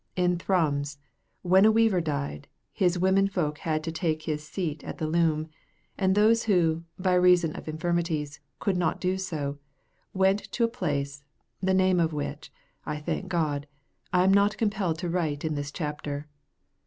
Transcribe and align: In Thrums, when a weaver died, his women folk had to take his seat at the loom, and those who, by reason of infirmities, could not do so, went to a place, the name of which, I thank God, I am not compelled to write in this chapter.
In 0.15 0.39
Thrums, 0.39 0.97
when 1.43 1.63
a 1.63 1.71
weaver 1.71 2.01
died, 2.01 2.47
his 2.73 2.97
women 2.97 3.27
folk 3.27 3.59
had 3.59 3.83
to 3.83 3.91
take 3.91 4.23
his 4.23 4.43
seat 4.43 4.83
at 4.83 4.97
the 4.97 5.05
loom, 5.05 5.47
and 5.95 6.15
those 6.15 6.45
who, 6.45 6.85
by 6.97 7.13
reason 7.13 7.55
of 7.55 7.67
infirmities, 7.67 8.39
could 8.57 8.77
not 8.77 8.99
do 8.99 9.19
so, 9.19 9.59
went 10.11 10.51
to 10.53 10.63
a 10.63 10.67
place, 10.67 11.23
the 11.61 11.75
name 11.75 11.99
of 11.99 12.13
which, 12.13 12.51
I 12.83 12.97
thank 12.97 13.27
God, 13.27 13.67
I 14.11 14.23
am 14.23 14.33
not 14.33 14.57
compelled 14.57 14.97
to 14.97 15.07
write 15.07 15.45
in 15.45 15.53
this 15.53 15.71
chapter. 15.71 16.25